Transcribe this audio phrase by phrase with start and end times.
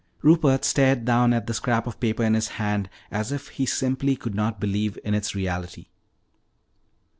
[0.23, 4.15] Rupert stared down at the scrap of paper in his hand as if he simply
[4.15, 5.89] could not believe in its reality.